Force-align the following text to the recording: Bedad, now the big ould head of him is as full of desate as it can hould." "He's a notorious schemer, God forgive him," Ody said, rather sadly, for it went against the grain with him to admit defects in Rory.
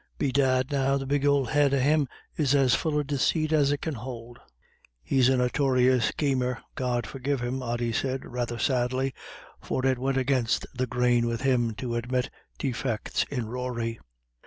Bedad, 0.17 0.71
now 0.71 0.97
the 0.97 1.05
big 1.05 1.27
ould 1.27 1.49
head 1.51 1.75
of 1.75 1.81
him 1.81 2.07
is 2.35 2.55
as 2.55 2.73
full 2.73 2.99
of 2.99 3.05
desate 3.05 3.51
as 3.53 3.71
it 3.71 3.81
can 3.81 3.93
hould." 3.93 4.39
"He's 5.03 5.29
a 5.29 5.37
notorious 5.37 6.05
schemer, 6.05 6.59
God 6.73 7.05
forgive 7.05 7.39
him," 7.41 7.61
Ody 7.61 7.91
said, 7.91 8.25
rather 8.25 8.57
sadly, 8.57 9.13
for 9.61 9.85
it 9.85 9.99
went 9.99 10.17
against 10.17 10.65
the 10.73 10.87
grain 10.87 11.27
with 11.27 11.41
him 11.41 11.75
to 11.75 11.93
admit 11.93 12.31
defects 12.57 13.25
in 13.29 13.45
Rory. 13.45 13.99